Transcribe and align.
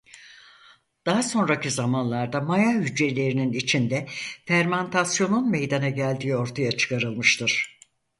Daha 1.05 1.23
sonraki 1.23 1.69
zamanlarda 1.71 2.41
maya 2.41 2.71
hücrelerinin 2.71 3.53
içinde 3.53 4.07
fermantasyonun 4.45 5.51
meydana 5.51 5.89
geldiği 5.89 6.35
ortaya 6.35 6.71
çıkarılmıştır. 6.71 7.79